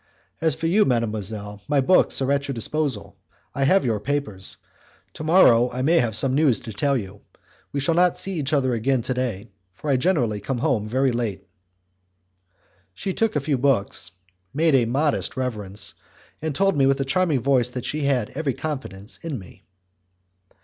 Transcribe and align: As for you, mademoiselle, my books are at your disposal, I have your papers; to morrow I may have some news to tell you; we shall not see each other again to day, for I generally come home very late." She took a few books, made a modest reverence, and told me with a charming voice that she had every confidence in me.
As 0.41 0.55
for 0.55 0.65
you, 0.65 0.83
mademoiselle, 0.83 1.61
my 1.67 1.79
books 1.79 2.23
are 2.23 2.31
at 2.31 2.47
your 2.47 2.53
disposal, 2.53 3.19
I 3.53 3.65
have 3.65 3.85
your 3.85 3.99
papers; 3.99 4.57
to 5.13 5.23
morrow 5.23 5.69
I 5.69 5.83
may 5.83 5.99
have 5.99 6.15
some 6.15 6.33
news 6.33 6.59
to 6.61 6.73
tell 6.73 6.97
you; 6.97 7.21
we 7.71 7.81
shall 7.81 7.93
not 7.93 8.17
see 8.17 8.33
each 8.39 8.51
other 8.51 8.73
again 8.73 9.03
to 9.03 9.13
day, 9.13 9.51
for 9.75 9.91
I 9.91 9.97
generally 9.97 10.39
come 10.39 10.57
home 10.57 10.87
very 10.87 11.11
late." 11.11 11.45
She 12.95 13.13
took 13.13 13.35
a 13.35 13.39
few 13.39 13.59
books, 13.59 14.09
made 14.55 14.73
a 14.73 14.85
modest 14.85 15.37
reverence, 15.37 15.93
and 16.41 16.55
told 16.55 16.75
me 16.75 16.87
with 16.87 16.99
a 16.99 17.05
charming 17.05 17.41
voice 17.41 17.69
that 17.69 17.85
she 17.85 18.01
had 18.01 18.31
every 18.31 18.55
confidence 18.55 19.19
in 19.19 19.37
me. 19.37 19.65